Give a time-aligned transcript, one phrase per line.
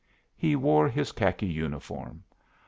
[0.35, 2.23] He wore his khaki uniform.